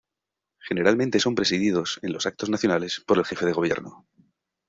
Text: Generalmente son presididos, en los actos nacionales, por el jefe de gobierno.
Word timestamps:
Generalmente 0.57 1.19
son 1.19 1.35
presididos, 1.35 1.99
en 2.01 2.11
los 2.11 2.25
actos 2.25 2.49
nacionales, 2.49 3.01
por 3.05 3.19
el 3.19 3.23
jefe 3.25 3.45
de 3.45 3.53
gobierno. 3.53 4.07